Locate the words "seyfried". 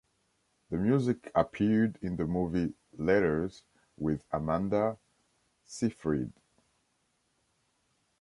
5.67-6.33